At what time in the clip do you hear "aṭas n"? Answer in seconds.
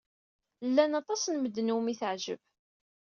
1.01-1.35